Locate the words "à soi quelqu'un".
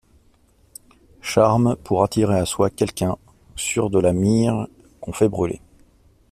2.39-3.17